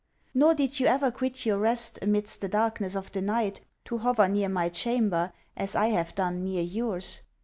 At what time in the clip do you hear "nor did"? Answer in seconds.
0.33-0.79